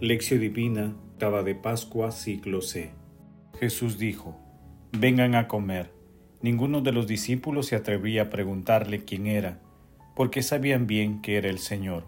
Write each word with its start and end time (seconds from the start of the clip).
Lección 0.00 0.40
Divina, 0.40 0.94
octava 1.12 1.42
de 1.42 1.54
Pascua, 1.54 2.12
ciclo 2.12 2.60
C. 2.60 2.90
Jesús 3.58 3.96
dijo, 3.96 4.36
Vengan 4.92 5.34
a 5.34 5.48
comer. 5.48 5.90
Ninguno 6.42 6.82
de 6.82 6.92
los 6.92 7.06
discípulos 7.06 7.68
se 7.68 7.76
atrevía 7.76 8.24
a 8.24 8.28
preguntarle 8.28 9.06
quién 9.06 9.26
era, 9.26 9.58
porque 10.14 10.42
sabían 10.42 10.86
bien 10.86 11.22
que 11.22 11.38
era 11.38 11.48
el 11.48 11.58
Señor. 11.58 12.04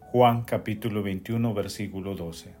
Juan 0.00 0.42
capítulo 0.42 1.04
21, 1.04 1.54
versículo 1.54 2.16
12. 2.16 2.56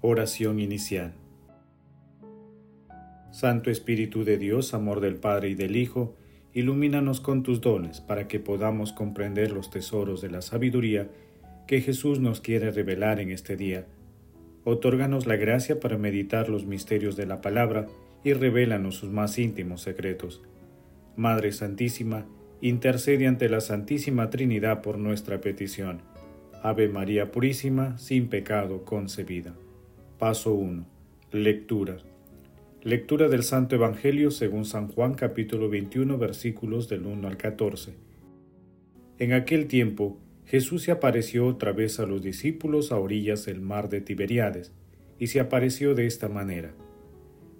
Oración 0.00 0.58
inicial. 0.58 1.14
Santo 3.30 3.70
Espíritu 3.70 4.24
de 4.24 4.38
Dios, 4.38 4.74
amor 4.74 4.98
del 5.00 5.14
Padre 5.14 5.50
y 5.50 5.54
del 5.54 5.76
Hijo, 5.76 6.16
ilumínanos 6.52 7.20
con 7.20 7.44
tus 7.44 7.60
dones 7.60 8.00
para 8.00 8.26
que 8.26 8.40
podamos 8.40 8.92
comprender 8.92 9.52
los 9.52 9.70
tesoros 9.70 10.20
de 10.20 10.30
la 10.32 10.42
sabiduría 10.42 11.08
que 11.68 11.82
Jesús 11.82 12.18
nos 12.18 12.40
quiere 12.40 12.70
revelar 12.70 13.20
en 13.20 13.30
este 13.30 13.54
día. 13.54 13.86
Otórganos 14.64 15.26
la 15.26 15.36
gracia 15.36 15.78
para 15.78 15.98
meditar 15.98 16.48
los 16.48 16.64
misterios 16.64 17.14
de 17.14 17.26
la 17.26 17.42
palabra 17.42 17.86
y 18.24 18.32
revélanos 18.32 18.96
sus 18.96 19.10
más 19.10 19.38
íntimos 19.38 19.82
secretos. 19.82 20.42
Madre 21.14 21.52
Santísima, 21.52 22.26
intercede 22.62 23.26
ante 23.26 23.50
la 23.50 23.60
Santísima 23.60 24.30
Trinidad 24.30 24.80
por 24.80 24.96
nuestra 24.96 25.42
petición. 25.42 26.00
Ave 26.62 26.88
María 26.88 27.30
Purísima, 27.30 27.98
sin 27.98 28.28
pecado 28.28 28.86
concebida. 28.86 29.54
Paso 30.18 30.54
1. 30.54 30.86
Lectura. 31.32 31.98
Lectura 32.82 33.28
del 33.28 33.42
Santo 33.42 33.76
Evangelio 33.76 34.30
según 34.30 34.64
San 34.64 34.88
Juan 34.88 35.12
capítulo 35.12 35.68
21 35.68 36.16
versículos 36.16 36.88
del 36.88 37.04
1 37.04 37.28
al 37.28 37.36
14. 37.36 37.92
En 39.18 39.34
aquel 39.34 39.66
tiempo, 39.66 40.18
Jesús 40.48 40.84
se 40.84 40.92
apareció 40.92 41.46
otra 41.46 41.72
vez 41.72 42.00
a 42.00 42.06
los 42.06 42.22
discípulos 42.22 42.90
a 42.90 42.96
orillas 42.98 43.44
del 43.44 43.60
mar 43.60 43.90
de 43.90 44.00
Tiberiades, 44.00 44.72
y 45.18 45.26
se 45.26 45.40
apareció 45.40 45.94
de 45.94 46.06
esta 46.06 46.30
manera. 46.30 46.72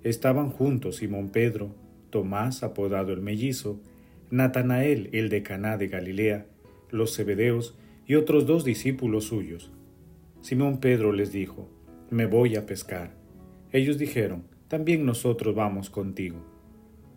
Estaban 0.05 0.49
juntos 0.49 0.97
Simón 0.97 1.29
Pedro, 1.29 1.75
Tomás, 2.09 2.63
apodado 2.63 3.13
el 3.13 3.21
mellizo, 3.21 3.79
Natanael, 4.31 5.11
el 5.13 5.29
de 5.29 5.43
Caná 5.43 5.77
de 5.77 5.89
Galilea, 5.89 6.47
los 6.91 7.15
Zebedeos 7.15 7.77
y 8.07 8.15
otros 8.15 8.47
dos 8.47 8.65
discípulos 8.65 9.25
suyos. 9.25 9.71
Simón 10.41 10.81
Pedro 10.81 11.13
les 11.13 11.31
dijo, 11.31 11.69
Me 12.09 12.25
voy 12.25 12.57
a 12.57 12.65
pescar. 12.65 13.15
Ellos 13.71 13.99
dijeron, 13.99 14.45
También 14.69 15.05
nosotros 15.05 15.55
vamos 15.55 15.91
contigo. 15.91 16.43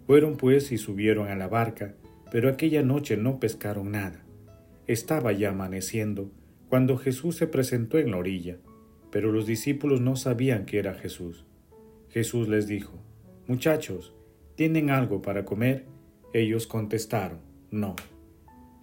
Fueron 0.05 0.35
pues 0.35 0.73
y 0.73 0.77
subieron 0.77 1.29
a 1.29 1.35
la 1.35 1.47
barca, 1.47 1.95
pero 2.29 2.49
aquella 2.49 2.83
noche 2.83 3.15
no 3.15 3.39
pescaron 3.39 3.91
nada. 3.91 4.25
Estaba 4.87 5.31
ya 5.31 5.49
amaneciendo 5.49 6.31
cuando 6.69 6.97
Jesús 6.97 7.35
se 7.35 7.47
presentó 7.47 7.97
en 7.97 8.11
la 8.11 8.17
orilla, 8.17 8.57
pero 9.11 9.31
los 9.31 9.45
discípulos 9.45 10.01
no 10.01 10.15
sabían 10.15 10.65
que 10.65 10.79
era 10.79 10.93
Jesús. 10.93 11.45
Jesús 12.09 12.47
les 12.47 12.67
dijo, 12.67 12.93
Muchachos, 13.47 14.13
¿tienen 14.55 14.89
algo 14.89 15.21
para 15.21 15.45
comer? 15.45 15.85
Ellos 16.33 16.67
contestaron, 16.67 17.39
No. 17.71 17.95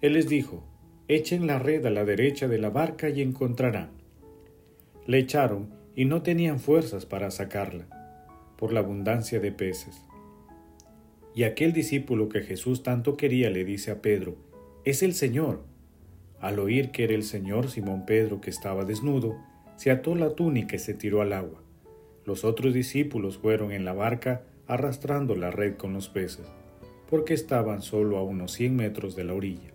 Él 0.01 0.13
les 0.13 0.29
dijo, 0.29 0.65
Echen 1.07 1.47
la 1.47 1.57
red 1.57 1.85
a 1.85 1.89
la 1.89 2.05
derecha 2.05 2.47
de 2.47 2.59
la 2.59 2.69
barca 2.69 3.09
y 3.09 3.21
encontrarán. 3.21 3.89
Le 5.07 5.17
echaron 5.17 5.73
y 5.95 6.05
no 6.05 6.21
tenían 6.21 6.59
fuerzas 6.59 7.07
para 7.07 7.31
sacarla, 7.31 7.87
por 8.57 8.71
la 8.71 8.81
abundancia 8.81 9.39
de 9.39 9.51
peces. 9.51 10.05
Y 11.33 11.43
aquel 11.43 11.73
discípulo 11.73 12.29
que 12.29 12.41
Jesús 12.41 12.83
tanto 12.83 13.17
quería 13.17 13.49
le 13.49 13.65
dice 13.65 13.91
a 13.91 14.01
Pedro, 14.01 14.37
Es 14.85 15.01
el 15.01 15.13
Señor. 15.13 15.63
Al 16.41 16.59
oír 16.59 16.91
que 16.91 17.03
era 17.03 17.13
el 17.13 17.23
Señor, 17.23 17.69
Simón 17.69 18.05
Pedro, 18.05 18.39
que 18.39 18.49
estaba 18.49 18.85
desnudo, 18.85 19.37
se 19.75 19.91
ató 19.91 20.15
la 20.15 20.35
túnica 20.35 20.75
y 20.75 20.79
se 20.79 20.93
tiró 20.93 21.21
al 21.21 21.33
agua. 21.33 21.61
Los 22.25 22.43
otros 22.43 22.73
discípulos 22.73 23.37
fueron 23.37 23.71
en 23.71 23.85
la 23.85 23.93
barca 23.93 24.43
arrastrando 24.67 25.35
la 25.35 25.51
red 25.51 25.75
con 25.75 25.93
los 25.93 26.09
peces, 26.09 26.47
porque 27.09 27.33
estaban 27.33 27.81
solo 27.81 28.17
a 28.17 28.23
unos 28.23 28.53
cien 28.53 28.75
metros 28.75 29.15
de 29.15 29.23
la 29.23 29.33
orilla. 29.33 29.71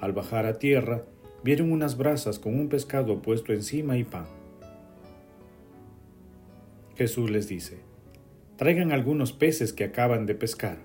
Al 0.00 0.12
bajar 0.12 0.46
a 0.46 0.58
tierra, 0.58 1.04
vieron 1.42 1.72
unas 1.72 1.96
brasas 1.96 2.38
con 2.38 2.54
un 2.54 2.68
pescado 2.68 3.20
puesto 3.22 3.52
encima 3.52 3.96
y 3.98 4.04
pan. 4.04 4.26
Jesús 6.96 7.30
les 7.30 7.48
dice, 7.48 7.80
traigan 8.56 8.92
algunos 8.92 9.32
peces 9.32 9.72
que 9.72 9.84
acaban 9.84 10.26
de 10.26 10.34
pescar. 10.34 10.78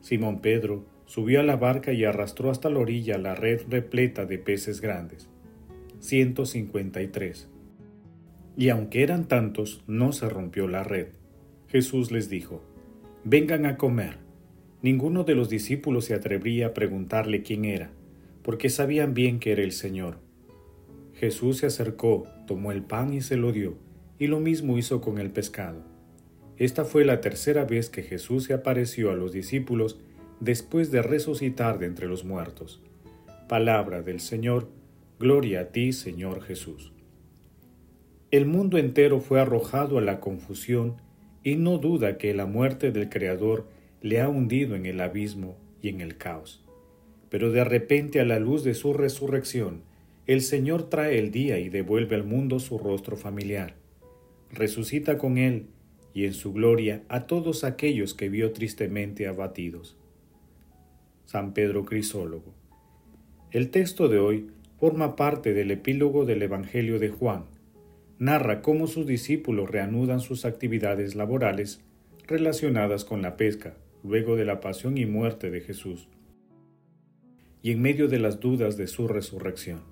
Simón 0.00 0.40
Pedro 0.40 0.84
subió 1.08 1.40
a 1.40 1.42
la 1.42 1.56
barca 1.56 1.94
y 1.94 2.04
arrastró 2.04 2.50
hasta 2.50 2.68
la 2.68 2.80
orilla 2.80 3.16
la 3.16 3.34
red 3.34 3.62
repleta 3.70 4.26
de 4.26 4.38
peces 4.38 4.82
grandes. 4.82 5.30
153. 6.00 7.48
Y 8.58 8.68
aunque 8.68 9.02
eran 9.02 9.26
tantos, 9.26 9.82
no 9.86 10.12
se 10.12 10.28
rompió 10.28 10.68
la 10.68 10.84
red. 10.84 11.08
Jesús 11.68 12.12
les 12.12 12.28
dijo, 12.28 12.62
Vengan 13.24 13.64
a 13.64 13.78
comer. 13.78 14.18
Ninguno 14.82 15.24
de 15.24 15.34
los 15.34 15.48
discípulos 15.48 16.04
se 16.04 16.14
atrevía 16.14 16.68
a 16.68 16.74
preguntarle 16.74 17.42
quién 17.42 17.64
era, 17.64 17.90
porque 18.42 18.68
sabían 18.68 19.14
bien 19.14 19.40
que 19.40 19.52
era 19.52 19.62
el 19.62 19.72
Señor. 19.72 20.18
Jesús 21.14 21.56
se 21.56 21.66
acercó, 21.66 22.26
tomó 22.46 22.70
el 22.70 22.82
pan 22.82 23.14
y 23.14 23.22
se 23.22 23.38
lo 23.38 23.52
dio, 23.52 23.78
y 24.18 24.26
lo 24.26 24.40
mismo 24.40 24.76
hizo 24.76 25.00
con 25.00 25.18
el 25.18 25.30
pescado. 25.30 25.82
Esta 26.58 26.84
fue 26.84 27.06
la 27.06 27.22
tercera 27.22 27.64
vez 27.64 27.88
que 27.88 28.02
Jesús 28.02 28.44
se 28.44 28.52
apareció 28.52 29.10
a 29.10 29.16
los 29.16 29.32
discípulos 29.32 29.98
después 30.40 30.90
de 30.90 31.02
resucitar 31.02 31.78
de 31.78 31.86
entre 31.86 32.06
los 32.06 32.24
muertos. 32.24 32.80
Palabra 33.48 34.02
del 34.02 34.20
Señor, 34.20 34.68
gloria 35.18 35.60
a 35.60 35.64
ti, 35.66 35.92
Señor 35.92 36.42
Jesús. 36.42 36.92
El 38.30 38.44
mundo 38.46 38.78
entero 38.78 39.20
fue 39.20 39.40
arrojado 39.40 39.98
a 39.98 40.02
la 40.02 40.20
confusión 40.20 40.96
y 41.42 41.56
no 41.56 41.78
duda 41.78 42.18
que 42.18 42.34
la 42.34 42.46
muerte 42.46 42.92
del 42.92 43.08
Creador 43.08 43.66
le 44.02 44.20
ha 44.20 44.28
hundido 44.28 44.76
en 44.76 44.86
el 44.86 45.00
abismo 45.00 45.56
y 45.80 45.88
en 45.88 46.00
el 46.00 46.18
caos. 46.18 46.62
Pero 47.30 47.50
de 47.50 47.64
repente 47.64 48.20
a 48.20 48.24
la 48.24 48.38
luz 48.38 48.64
de 48.64 48.74
su 48.74 48.92
resurrección, 48.92 49.82
el 50.26 50.42
Señor 50.42 50.90
trae 50.90 51.18
el 51.18 51.30
día 51.30 51.58
y 51.58 51.70
devuelve 51.70 52.16
al 52.16 52.24
mundo 52.24 52.60
su 52.60 52.78
rostro 52.78 53.16
familiar. 53.16 53.76
Resucita 54.50 55.16
con 55.16 55.38
él 55.38 55.66
y 56.12 56.26
en 56.26 56.34
su 56.34 56.52
gloria 56.52 57.02
a 57.08 57.26
todos 57.26 57.64
aquellos 57.64 58.12
que 58.12 58.28
vio 58.28 58.52
tristemente 58.52 59.26
abatidos. 59.26 59.96
San 61.28 61.52
Pedro 61.52 61.84
Crisólogo. 61.84 62.54
El 63.50 63.68
texto 63.68 64.08
de 64.08 64.18
hoy 64.18 64.46
forma 64.80 65.14
parte 65.14 65.52
del 65.52 65.70
epílogo 65.70 66.24
del 66.24 66.40
Evangelio 66.42 66.98
de 66.98 67.10
Juan. 67.10 67.44
Narra 68.18 68.62
cómo 68.62 68.86
sus 68.86 69.06
discípulos 69.06 69.70
reanudan 69.70 70.20
sus 70.20 70.46
actividades 70.46 71.16
laborales 71.16 71.82
relacionadas 72.26 73.04
con 73.04 73.20
la 73.20 73.36
pesca, 73.36 73.76
luego 74.02 74.36
de 74.36 74.46
la 74.46 74.60
pasión 74.60 74.96
y 74.96 75.04
muerte 75.04 75.50
de 75.50 75.60
Jesús, 75.60 76.08
y 77.60 77.72
en 77.72 77.82
medio 77.82 78.08
de 78.08 78.20
las 78.20 78.40
dudas 78.40 78.78
de 78.78 78.86
su 78.86 79.06
resurrección. 79.06 79.82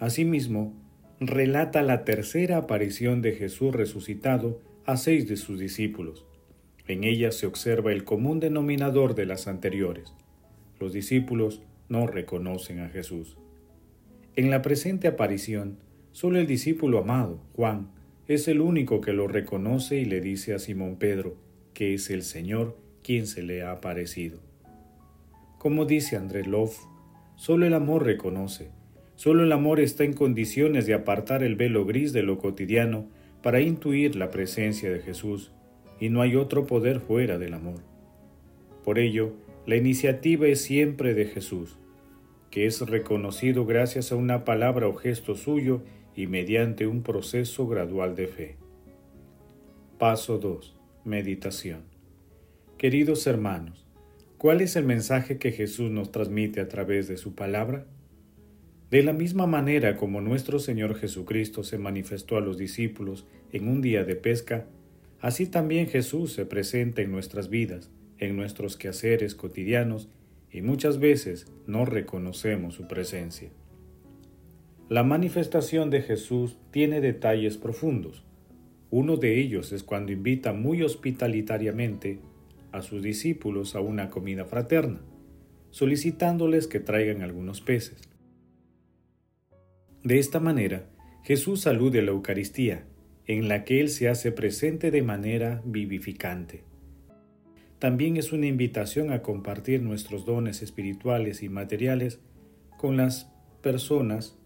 Asimismo, 0.00 0.74
relata 1.20 1.82
la 1.82 2.04
tercera 2.04 2.56
aparición 2.56 3.22
de 3.22 3.30
Jesús 3.36 3.72
resucitado 3.72 4.60
a 4.86 4.96
seis 4.96 5.28
de 5.28 5.36
sus 5.36 5.60
discípulos. 5.60 6.26
En 6.88 7.04
ella 7.04 7.30
se 7.30 7.46
observa 7.46 7.92
el 7.92 8.02
común 8.02 8.40
denominador 8.40 9.14
de 9.14 9.26
las 9.26 9.46
anteriores, 9.46 10.12
los 10.82 10.92
discípulos 10.92 11.62
no 11.88 12.08
reconocen 12.08 12.80
a 12.80 12.88
Jesús. 12.88 13.38
En 14.34 14.50
la 14.50 14.62
presente 14.62 15.06
aparición, 15.06 15.78
solo 16.10 16.40
el 16.40 16.46
discípulo 16.48 16.98
amado, 16.98 17.40
Juan, 17.54 17.92
es 18.26 18.48
el 18.48 18.60
único 18.60 19.00
que 19.00 19.12
lo 19.12 19.28
reconoce 19.28 19.98
y 19.98 20.04
le 20.04 20.20
dice 20.20 20.54
a 20.54 20.58
Simón 20.58 20.96
Pedro 20.96 21.36
que 21.72 21.94
es 21.94 22.10
el 22.10 22.22
Señor 22.22 22.76
quien 23.02 23.26
se 23.26 23.42
le 23.42 23.62
ha 23.62 23.70
aparecido. 23.70 24.40
Como 25.58 25.84
dice 25.84 26.16
André 26.16 26.44
Loff, 26.44 26.78
solo 27.36 27.64
el 27.66 27.74
amor 27.74 28.04
reconoce, 28.04 28.70
solo 29.14 29.44
el 29.44 29.52
amor 29.52 29.78
está 29.78 30.02
en 30.02 30.12
condiciones 30.12 30.86
de 30.86 30.94
apartar 30.94 31.44
el 31.44 31.54
velo 31.54 31.86
gris 31.86 32.12
de 32.12 32.24
lo 32.24 32.38
cotidiano 32.38 33.06
para 33.40 33.60
intuir 33.60 34.16
la 34.16 34.30
presencia 34.30 34.90
de 34.90 35.00
Jesús, 35.00 35.52
y 36.00 36.08
no 36.08 36.22
hay 36.22 36.34
otro 36.34 36.66
poder 36.66 36.98
fuera 37.00 37.38
del 37.38 37.54
amor. 37.54 37.80
Por 38.84 38.98
ello, 38.98 39.32
la 39.64 39.76
iniciativa 39.76 40.48
es 40.48 40.60
siempre 40.60 41.14
de 41.14 41.26
Jesús, 41.26 41.78
que 42.50 42.66
es 42.66 42.80
reconocido 42.80 43.64
gracias 43.64 44.10
a 44.10 44.16
una 44.16 44.44
palabra 44.44 44.88
o 44.88 44.94
gesto 44.94 45.36
suyo 45.36 45.82
y 46.16 46.26
mediante 46.26 46.88
un 46.88 47.04
proceso 47.04 47.68
gradual 47.68 48.16
de 48.16 48.26
fe. 48.26 48.56
Paso 49.98 50.38
2. 50.38 50.76
Meditación. 51.04 51.82
Queridos 52.76 53.24
hermanos, 53.28 53.86
¿cuál 54.36 54.62
es 54.62 54.74
el 54.74 54.84
mensaje 54.84 55.38
que 55.38 55.52
Jesús 55.52 55.92
nos 55.92 56.10
transmite 56.10 56.60
a 56.60 56.66
través 56.66 57.06
de 57.06 57.16
su 57.16 57.36
palabra? 57.36 57.86
De 58.90 59.04
la 59.04 59.12
misma 59.12 59.46
manera 59.46 59.96
como 59.96 60.20
nuestro 60.20 60.58
Señor 60.58 60.96
Jesucristo 60.96 61.62
se 61.62 61.78
manifestó 61.78 62.36
a 62.36 62.40
los 62.40 62.58
discípulos 62.58 63.28
en 63.52 63.68
un 63.68 63.80
día 63.80 64.02
de 64.02 64.16
pesca, 64.16 64.66
así 65.20 65.46
también 65.46 65.86
Jesús 65.86 66.32
se 66.32 66.46
presenta 66.46 67.00
en 67.00 67.12
nuestras 67.12 67.48
vidas 67.48 67.92
en 68.22 68.36
nuestros 68.36 68.76
quehaceres 68.76 69.34
cotidianos 69.34 70.08
y 70.48 70.62
muchas 70.62 71.00
veces 71.00 71.50
no 71.66 71.84
reconocemos 71.84 72.74
su 72.74 72.86
presencia. 72.86 73.50
La 74.88 75.02
manifestación 75.02 75.90
de 75.90 76.02
Jesús 76.02 76.56
tiene 76.70 77.00
detalles 77.00 77.56
profundos. 77.56 78.24
Uno 78.90 79.16
de 79.16 79.40
ellos 79.40 79.72
es 79.72 79.82
cuando 79.82 80.12
invita 80.12 80.52
muy 80.52 80.82
hospitalitariamente 80.82 82.20
a 82.70 82.82
sus 82.82 83.02
discípulos 83.02 83.74
a 83.74 83.80
una 83.80 84.08
comida 84.08 84.44
fraterna, 84.44 85.00
solicitándoles 85.70 86.68
que 86.68 86.78
traigan 86.78 87.22
algunos 87.22 87.60
peces. 87.60 88.08
De 90.04 90.20
esta 90.20 90.38
manera, 90.38 90.88
Jesús 91.24 91.66
alude 91.66 91.98
a 91.98 92.02
la 92.02 92.12
Eucaristía, 92.12 92.84
en 93.26 93.48
la 93.48 93.64
que 93.64 93.80
Él 93.80 93.88
se 93.88 94.08
hace 94.08 94.30
presente 94.30 94.92
de 94.92 95.02
manera 95.02 95.60
vivificante. 95.64 96.71
También 97.82 98.16
es 98.16 98.32
una 98.32 98.46
invitación 98.46 99.10
a 99.10 99.22
compartir 99.22 99.82
nuestros 99.82 100.24
dones 100.24 100.62
espirituales 100.62 101.42
y 101.42 101.48
materiales 101.48 102.20
con 102.76 102.96
las 102.96 103.28
personas 103.60 104.38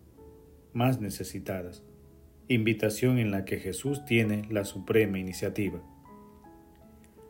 más 0.73 1.03
necesitadas, 1.03 1.83
invitación 2.49 3.19
en 3.19 3.31
la 3.31 3.45
que 3.45 3.59
Jesús 3.59 4.07
tiene 4.07 4.47
la 4.49 4.65
suprema 4.65 5.19
iniciativa. 5.19 5.83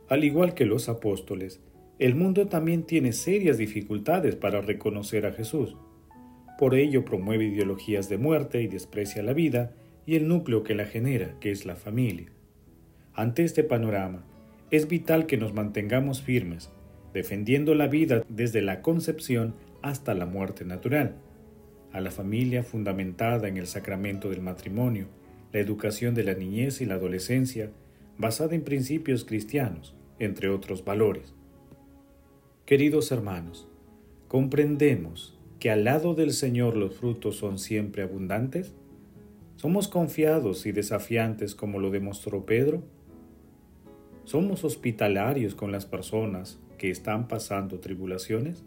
Al 0.09 0.23
igual 0.23 0.55
que 0.55 0.65
los 0.65 0.89
apóstoles, 0.89 1.61
el 1.99 2.15
mundo 2.15 2.47
también 2.47 2.85
tiene 2.85 3.13
serias 3.13 3.59
dificultades 3.59 4.37
para 4.37 4.61
reconocer 4.61 5.27
a 5.27 5.33
Jesús. 5.33 5.77
Por 6.57 6.77
ello 6.77 7.05
promueve 7.05 7.47
ideologías 7.47 8.09
de 8.09 8.19
muerte 8.19 8.63
y 8.63 8.69
desprecia 8.69 9.25
la 9.25 9.33
vida 9.33 9.75
y 10.07 10.15
el 10.15 10.29
núcleo 10.29 10.63
que 10.63 10.77
la 10.77 10.87
genera, 10.87 11.37
que 11.41 11.51
es 11.51 11.67
la 11.67 11.75
familia. 11.75 12.31
Ante 13.13 13.43
este 13.43 13.65
panorama, 13.65 14.25
es 14.77 14.89
vital 14.89 15.27
que 15.27 15.37
nos 15.37 15.55
mantengamos 15.55 16.23
firmes, 16.23 16.71
defendiendo 17.13 17.75
la 17.75 17.89
vida 17.89 18.23
desde 18.29 18.63
la 18.63 18.83
concepción 18.83 19.55
hasta 19.83 20.15
la 20.15 20.27
muerte 20.27 20.65
natural 20.65 21.17
a 21.97 22.01
la 22.03 22.11
familia 22.11 22.63
fundamentada 22.63 23.49
en 23.49 23.57
el 23.57 23.67
sacramento 23.67 24.29
del 24.29 24.43
matrimonio, 24.43 25.07
la 25.51 25.61
educación 25.61 26.15
de 26.15 26.25
la 26.25 26.35
niñez 26.35 26.83
y 26.83 26.85
la 26.85 26.97
adolescencia, 26.97 27.71
basada 28.19 28.55
en 28.55 28.65
principios 28.65 29.25
cristianos, 29.25 29.95
entre 30.19 30.51
otros 30.51 30.85
valores. 30.85 31.35
Queridos 32.67 33.13
hermanos, 33.13 33.67
¿comprendemos 34.29 35.39
que 35.59 35.71
al 35.71 35.85
lado 35.85 36.15
del 36.15 36.33
Señor 36.33 36.77
los 36.77 36.97
frutos 36.97 37.37
son 37.37 37.59
siempre 37.59 38.03
abundantes? 38.03 38.75
¿Somos 39.55 39.89
confiados 39.89 40.67
y 40.67 40.73
desafiantes 40.73 41.55
como 41.55 41.79
lo 41.79 41.91
demostró 41.91 42.45
Pedro? 42.45 42.83
¿Somos 44.27 44.65
hospitalarios 44.65 45.55
con 45.55 45.71
las 45.71 45.87
personas 45.87 46.59
que 46.79 46.91
están 46.91 47.29
pasando 47.29 47.79
tribulaciones? 47.79 48.65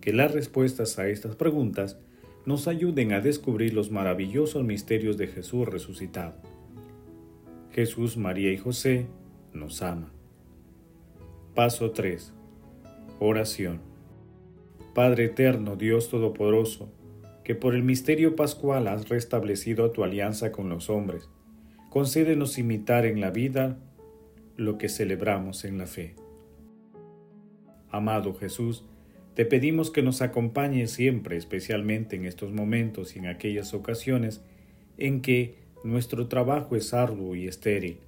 Que 0.00 0.14
las 0.14 0.32
respuestas 0.32 0.98
a 0.98 1.06
estas 1.06 1.36
preguntas 1.36 1.98
nos 2.46 2.66
ayuden 2.66 3.12
a 3.12 3.20
descubrir 3.20 3.74
los 3.74 3.90
maravillosos 3.90 4.64
misterios 4.64 5.18
de 5.18 5.26
Jesús 5.26 5.68
resucitado. 5.68 6.36
Jesús, 7.72 8.16
María 8.16 8.52
y 8.52 8.56
José 8.56 9.06
nos 9.52 9.82
ama. 9.82 10.10
Paso 11.54 11.90
3. 11.90 12.32
Oración. 13.20 13.80
Padre 14.94 15.26
eterno, 15.26 15.76
Dios 15.76 16.08
Todopoderoso, 16.08 16.90
que 17.44 17.54
por 17.54 17.74
el 17.74 17.82
misterio 17.82 18.34
pascual 18.34 18.88
has 18.88 19.10
restablecido 19.10 19.90
tu 19.90 20.04
alianza 20.04 20.52
con 20.52 20.70
los 20.70 20.88
hombres, 20.88 21.28
concédenos 21.90 22.56
imitar 22.56 23.04
en 23.04 23.20
la 23.20 23.28
vida 23.28 23.76
lo 24.56 24.78
que 24.78 24.88
celebramos 24.88 25.64
en 25.64 25.78
la 25.78 25.86
fe. 25.86 26.14
Amado 27.90 28.34
Jesús, 28.34 28.84
te 29.34 29.44
pedimos 29.44 29.90
que 29.90 30.02
nos 30.02 30.22
acompañes 30.22 30.92
siempre, 30.92 31.36
especialmente 31.36 32.16
en 32.16 32.24
estos 32.24 32.52
momentos 32.52 33.16
y 33.16 33.18
en 33.18 33.26
aquellas 33.26 33.74
ocasiones 33.74 34.42
en 34.96 35.22
que 35.22 35.56
nuestro 35.82 36.28
trabajo 36.28 36.76
es 36.76 36.94
arduo 36.94 37.34
y 37.34 37.48
estéril, 37.48 37.98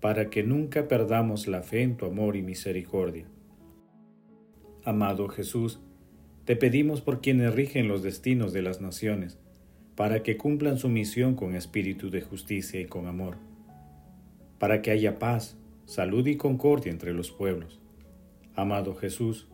para 0.00 0.28
que 0.28 0.42
nunca 0.42 0.86
perdamos 0.86 1.46
la 1.46 1.62
fe 1.62 1.82
en 1.82 1.96
tu 1.96 2.06
amor 2.06 2.36
y 2.36 2.42
misericordia. 2.42 3.26
Amado 4.84 5.28
Jesús, 5.28 5.80
te 6.44 6.54
pedimos 6.54 7.00
por 7.00 7.20
quienes 7.20 7.54
rigen 7.54 7.88
los 7.88 8.02
destinos 8.02 8.52
de 8.52 8.62
las 8.62 8.80
naciones, 8.80 9.38
para 9.96 10.22
que 10.22 10.36
cumplan 10.36 10.78
su 10.78 10.88
misión 10.88 11.34
con 11.34 11.54
espíritu 11.54 12.10
de 12.10 12.20
justicia 12.20 12.80
y 12.80 12.84
con 12.84 13.06
amor, 13.06 13.38
para 14.58 14.82
que 14.82 14.90
haya 14.90 15.18
paz, 15.18 15.56
salud 15.86 16.26
y 16.26 16.36
concordia 16.36 16.92
entre 16.92 17.14
los 17.14 17.30
pueblos. 17.30 17.80
Amado 18.54 18.94
Jesús, 18.94 19.46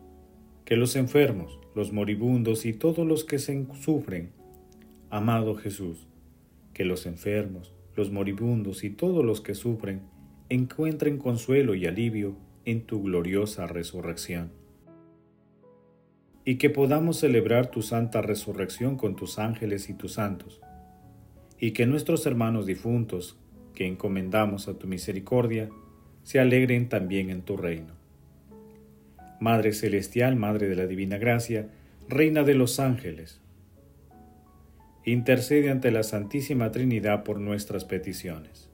que 0.65 0.75
los 0.75 0.95
enfermos, 0.95 1.59
los 1.75 1.93
moribundos 1.93 2.65
y 2.65 2.73
todos 2.73 3.07
los 3.07 3.23
que 3.23 3.39
se 3.39 3.65
sufren, 3.79 4.31
amado 5.09 5.55
Jesús, 5.55 6.07
que 6.73 6.85
los 6.85 7.05
enfermos, 7.05 7.73
los 7.95 8.11
moribundos 8.11 8.83
y 8.83 8.89
todos 8.89 9.23
los 9.23 9.41
que 9.41 9.53
sufren 9.53 10.01
encuentren 10.49 11.19
consuelo 11.19 11.75
y 11.75 11.85
alivio 11.85 12.35
en 12.65 12.81
tu 12.81 13.03
gloriosa 13.03 13.67
resurrección. 13.67 14.51
Y 16.45 16.55
que 16.55 16.69
podamos 16.69 17.19
celebrar 17.19 17.69
tu 17.69 17.81
santa 17.81 18.21
resurrección 18.21 18.97
con 18.97 19.15
tus 19.15 19.37
ángeles 19.37 19.89
y 19.89 19.93
tus 19.93 20.13
santos, 20.13 20.61
y 21.59 21.71
que 21.71 21.85
nuestros 21.85 22.25
hermanos 22.25 22.65
difuntos, 22.65 23.37
que 23.75 23.87
encomendamos 23.87 24.67
a 24.67 24.77
tu 24.77 24.87
misericordia, 24.87 25.69
se 26.23 26.39
alegren 26.39 26.89
también 26.89 27.29
en 27.29 27.41
tu 27.41 27.57
reino. 27.57 27.93
Madre 29.39 29.73
Celestial, 29.73 30.35
Madre 30.35 30.67
de 30.67 30.75
la 30.75 30.87
Divina 30.87 31.17
Gracia, 31.17 31.67
Reina 32.07 32.43
de 32.43 32.55
los 32.55 32.79
Ángeles. 32.79 33.41
Intercede 35.05 35.69
ante 35.69 35.91
la 35.91 36.03
Santísima 36.03 36.71
Trinidad 36.71 37.23
por 37.23 37.39
nuestras 37.39 37.83
peticiones. 37.83 38.69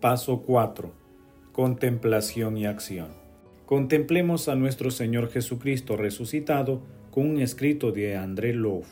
Paso 0.00 0.42
4. 0.42 0.92
Contemplación 1.52 2.56
y 2.56 2.66
acción. 2.66 3.17
Contemplemos 3.68 4.48
a 4.48 4.54
nuestro 4.54 4.90
Señor 4.90 5.28
Jesucristo 5.28 5.98
resucitado 5.98 6.80
con 7.10 7.28
un 7.28 7.38
escrito 7.38 7.92
de 7.92 8.16
André 8.16 8.54
Louf. 8.54 8.86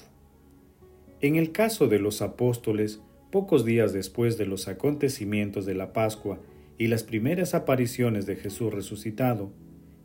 En 1.22 1.36
el 1.36 1.50
caso 1.50 1.88
de 1.88 1.98
los 1.98 2.20
apóstoles, 2.20 3.00
pocos 3.30 3.64
días 3.64 3.94
después 3.94 4.36
de 4.36 4.44
los 4.44 4.68
acontecimientos 4.68 5.64
de 5.64 5.72
la 5.72 5.94
Pascua 5.94 6.40
y 6.76 6.88
las 6.88 7.04
primeras 7.04 7.54
apariciones 7.54 8.26
de 8.26 8.36
Jesús 8.36 8.70
resucitado, 8.70 9.50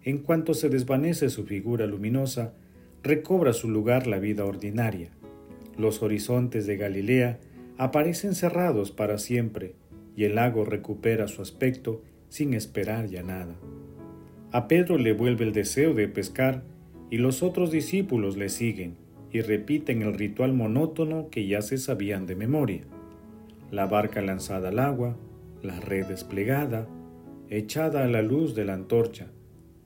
en 0.03 0.19
cuanto 0.19 0.53
se 0.53 0.69
desvanece 0.69 1.29
su 1.29 1.43
figura 1.43 1.85
luminosa, 1.85 2.53
recobra 3.03 3.51
su 3.51 3.67
lugar 3.69 4.07
la 4.07 4.19
vida 4.19 4.45
ordinaria. 4.45 5.11
Los 5.77 6.01
horizontes 6.01 6.65
de 6.65 6.77
Galilea 6.77 7.41
aparecen 7.77 8.35
cerrados 8.35 8.91
para 8.91 9.17
siempre 9.17 9.75
y 10.15 10.23
el 10.23 10.35
lago 10.35 10.63
recupera 10.63 11.27
su 11.27 11.41
aspecto 11.41 12.01
sin 12.29 12.53
esperar 12.53 13.07
ya 13.07 13.21
nada. 13.21 13.57
A 14.53 14.67
Pedro 14.67 14.97
le 14.97 15.13
vuelve 15.13 15.45
el 15.45 15.53
deseo 15.53 15.93
de 15.93 16.09
pescar 16.09 16.63
y 17.09 17.17
los 17.17 17.41
otros 17.41 17.71
discípulos 17.71 18.35
le 18.35 18.49
siguen 18.49 18.97
y 19.31 19.39
repiten 19.39 20.01
el 20.01 20.13
ritual 20.13 20.51
monótono 20.53 21.29
que 21.29 21.47
ya 21.47 21.61
se 21.61 21.77
sabían 21.77 22.25
de 22.25 22.35
memoria. 22.35 22.83
La 23.71 23.85
barca 23.85 24.21
lanzada 24.21 24.69
al 24.69 24.79
agua, 24.79 25.15
la 25.61 25.79
red 25.79 26.05
desplegada, 26.07 26.87
echada 27.49 28.03
a 28.03 28.07
la 28.07 28.21
luz 28.21 28.53
de 28.53 28.65
la 28.65 28.73
antorcha, 28.73 29.27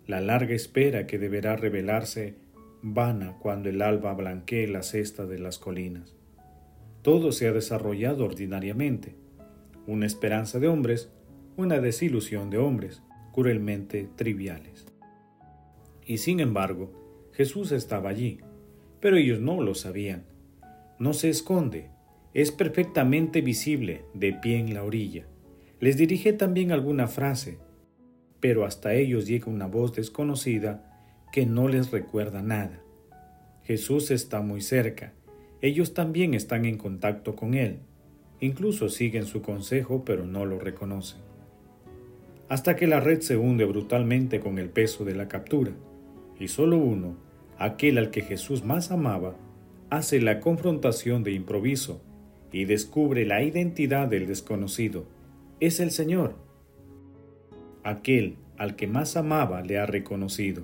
la 0.08 0.20
larga 0.20 0.56
espera 0.56 1.06
que 1.06 1.20
deberá 1.20 1.56
revelarse 1.56 2.36
vana 2.82 3.38
cuando 3.40 3.70
el 3.70 3.84
alba 3.84 4.14
blanquee 4.14 4.68
la 4.68 4.82
cesta 4.82 5.28
de 5.28 5.38
las 5.38 5.60
colinas. 5.60 6.16
Todo 7.04 7.32
se 7.32 7.48
ha 7.48 7.54
desarrollado 7.54 8.26
ordinariamente. 8.26 9.16
Una 9.86 10.08
esperanza 10.08 10.58
de 10.58 10.68
hombres, 10.68 11.12
una 11.56 11.80
desilusión 11.80 12.50
de 12.50 12.58
hombres, 12.58 13.04
cruelmente 13.36 14.08
triviales. 14.16 14.86
Y 16.06 16.20
sin 16.20 16.40
embargo, 16.40 17.30
Jesús 17.34 17.74
estaba 17.74 18.10
allí, 18.10 18.40
pero 19.02 19.18
ellos 19.18 19.42
no 19.42 19.62
lo 19.62 19.76
sabían. 19.76 20.24
No 21.00 21.12
se 21.12 21.28
esconde, 21.28 21.90
es 22.34 22.54
perfectamente 22.54 23.42
visible 23.42 24.06
de 24.14 24.32
pie 24.32 24.60
en 24.60 24.74
la 24.74 24.86
orilla. 24.86 25.28
Les 25.82 25.98
dirige 25.98 26.32
también 26.32 26.72
alguna 26.72 27.08
frase, 27.08 27.60
pero 28.40 28.64
hasta 28.64 28.94
ellos 28.94 29.28
llega 29.28 29.52
una 29.52 29.68
voz 29.68 29.94
desconocida 29.94 30.98
que 31.34 31.46
no 31.46 31.68
les 31.68 31.92
recuerda 31.92 32.42
nada. 32.42 32.82
Jesús 33.64 34.12
está 34.12 34.42
muy 34.42 34.62
cerca, 34.62 35.12
ellos 35.62 35.94
también 35.94 36.36
están 36.36 36.64
en 36.64 36.78
contacto 36.78 37.36
con 37.36 37.54
Él, 37.54 37.80
incluso 38.40 38.88
siguen 38.88 39.26
su 39.26 39.42
consejo 39.42 40.06
pero 40.06 40.26
no 40.26 40.46
lo 40.46 40.58
reconocen. 40.58 41.35
Hasta 42.48 42.76
que 42.76 42.88
la 42.88 43.00
red 43.00 43.22
se 43.22 43.38
hunde 43.38 43.66
brutalmente 43.66 44.40
con 44.40 44.60
el 44.60 44.70
peso 44.70 45.04
de 45.04 45.16
la 45.16 45.28
captura, 45.28 45.72
y 46.40 46.48
solo 46.48 46.78
uno, 46.78 47.16
aquel 47.58 47.98
al 47.98 48.12
que 48.12 48.22
Jesús 48.22 48.64
más 48.64 48.92
amaba, 48.92 49.36
hace 49.90 50.22
la 50.22 50.40
confrontación 50.40 51.24
de 51.24 51.32
improviso 51.32 52.02
y 52.52 52.66
descubre 52.66 53.26
la 53.26 53.44
identidad 53.44 54.08
del 54.08 54.28
desconocido, 54.28 55.06
es 55.60 55.80
el 55.80 55.92
Señor. 55.92 56.36
Aquel 57.84 58.36
al 58.58 58.76
que 58.76 58.88
más 58.88 59.18
amaba 59.18 59.62
le 59.62 59.78
ha 59.78 59.86
reconocido. 59.86 60.64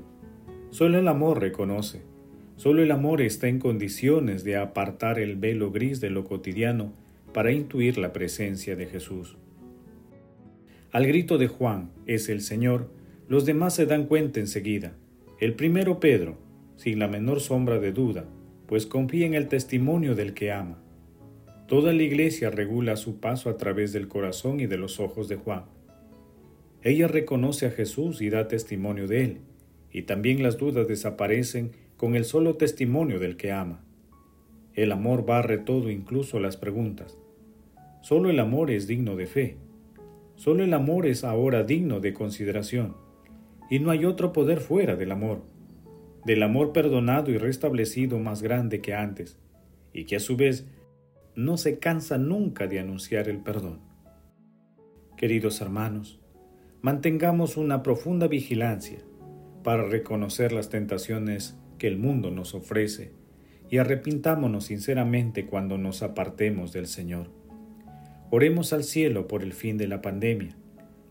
Solo 0.69 1.00
el 1.00 1.07
amor 1.07 1.41
reconoce. 1.41 2.01
Solo 2.55 2.83
el 2.83 2.91
amor 2.91 3.21
está 3.21 3.47
en 3.47 3.59
condiciones 3.59 4.43
de 4.43 4.55
apartar 4.55 5.19
el 5.19 5.35
velo 5.35 5.71
gris 5.71 6.00
de 6.00 6.09
lo 6.09 6.25
cotidiano 6.25 6.93
para 7.33 7.51
intuir 7.51 7.97
la 7.97 8.13
presencia 8.13 8.75
de 8.75 8.85
Jesús. 8.85 9.38
Al 10.91 11.07
grito 11.07 11.38
de 11.38 11.48
Juan, 11.48 11.89
es 12.05 12.27
el 12.27 12.41
Señor, 12.41 12.89
los 13.29 13.45
demás 13.45 13.74
se 13.74 13.86
dan 13.86 14.07
cuenta 14.07 14.41
enseguida. 14.41 14.93
El 15.39 15.53
primero 15.53 16.01
Pedro, 16.01 16.38
sin 16.75 17.00
la 17.00 17.07
menor 17.07 17.39
sombra 17.39 17.79
de 17.79 17.93
duda, 17.93 18.25
pues 18.67 18.86
confía 18.86 19.25
en 19.25 19.33
el 19.33 19.48
testimonio 19.48 20.15
del 20.15 20.33
que 20.33 20.51
ama. 20.51 20.81
Toda 21.67 21.93
la 21.93 22.03
iglesia 22.03 22.50
regula 22.50 22.98
su 22.98 23.21
paso 23.21 23.50
a 23.50 23.55
través 23.55 23.93
del 23.93 24.10
corazón 24.10 24.60
y 24.60 24.65
de 24.65 24.75
los 24.75 25.00
ojos 25.00 25.29
de 25.29 25.38
Juan. 25.38 25.63
Ella 26.83 27.07
reconoce 27.07 27.67
a 27.67 27.71
Jesús 27.71 28.21
y 28.21 28.29
da 28.29 28.50
testimonio 28.50 29.07
de 29.07 29.24
él, 29.24 29.38
y 29.93 30.01
también 30.01 30.43
las 30.43 30.57
dudas 30.57 30.89
desaparecen 30.89 31.71
con 31.95 32.15
el 32.15 32.25
solo 32.25 32.55
testimonio 32.55 33.17
del 33.17 33.38
que 33.38 33.53
ama. 33.53 33.81
El 34.74 34.91
amor 34.91 35.25
barre 35.25 35.57
todo, 35.57 35.89
incluso 35.89 36.41
las 36.41 36.57
preguntas. 36.57 37.17
Solo 38.01 38.29
el 38.29 38.41
amor 38.41 38.71
es 38.71 38.88
digno 38.88 39.15
de 39.15 39.27
fe. 39.27 39.57
Solo 40.41 40.63
el 40.63 40.74
amor 40.74 41.05
es 41.05 41.24
ahora 41.24 41.62
digno 41.63 42.00
de 42.00 42.15
consideración. 42.15 42.95
Y 43.69 43.77
no 43.77 43.91
hay 43.91 44.05
otro 44.05 44.33
poder 44.33 44.60
fuera 44.60 44.95
del 44.95 45.12
amor. 45.12 45.43
Del 46.25 46.41
amor 46.41 46.74
perdonado 46.74 47.29
y 47.29 47.38
restablecido 47.38 48.17
más 48.17 48.41
grande 48.41 48.81
que 48.81 48.95
antes, 48.95 49.38
y 49.93 50.05
que 50.05 50.15
a 50.15 50.19
su 50.19 50.38
vez 50.38 50.65
no 51.36 51.57
se 51.57 51.77
cansa 51.77 52.17
nunca 52.17 52.65
de 52.65 52.79
anunciar 52.79 53.29
el 53.29 53.38
perdón. 53.38 53.81
Queridos 55.15 55.62
hermanos, 55.62 56.19
mantengamos 56.81 57.55
una 57.55 57.83
profunda 57.83 58.27
vigilancia 58.27 58.98
para 59.63 59.83
reconocer 59.83 60.53
las 60.53 60.69
tentaciones 60.69 61.55
que 61.77 61.86
el 61.86 62.00
mundo 62.00 62.31
nos 62.31 62.55
ofrece 62.55 63.12
y 63.69 63.77
arrepintámonos 63.77 64.65
sinceramente 64.65 65.45
cuando 65.45 65.77
nos 65.77 66.01
apartemos 66.01 66.74
del 66.74 66.88
Señor. 66.88 67.40
Oremos 68.33 68.71
al 68.71 68.85
cielo 68.85 69.27
por 69.27 69.43
el 69.43 69.51
fin 69.51 69.77
de 69.77 69.89
la 69.89 70.01
pandemia, 70.01 70.55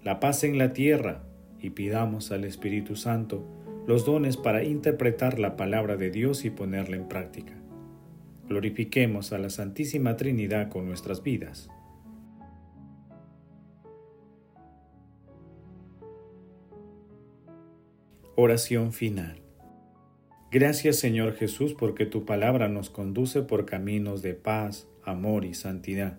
la 0.03 0.21
paz 0.21 0.43
en 0.43 0.57
la 0.57 0.73
tierra 0.73 1.23
y 1.61 1.69
pidamos 1.69 2.33
al 2.33 2.45
Espíritu 2.45 2.97
Santo 2.97 3.47
los 3.87 4.07
dones 4.07 4.39
para 4.39 4.65
interpretar 4.65 5.39
la 5.39 5.55
palabra 5.55 5.99
de 5.99 6.11
Dios 6.11 6.47
y 6.47 6.51
ponerla 6.51 6.97
en 6.97 7.09
práctica. 7.09 7.53
Glorifiquemos 8.49 9.35
a 9.35 9.39
la 9.39 9.51
Santísima 9.51 10.17
Trinidad 10.17 10.71
con 10.71 10.87
nuestras 10.87 11.23
vidas. 11.23 11.69
Oración 18.35 18.95
final. 18.95 19.43
Gracias 20.51 20.97
Señor 20.97 21.35
Jesús 21.35 21.75
porque 21.75 22.07
tu 22.07 22.25
palabra 22.25 22.69
nos 22.69 22.89
conduce 22.89 23.43
por 23.43 23.67
caminos 23.67 24.23
de 24.23 24.33
paz, 24.33 24.89
amor 25.05 25.45
y 25.45 25.53
santidad. 25.53 26.19